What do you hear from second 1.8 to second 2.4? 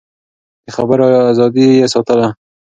ساتله.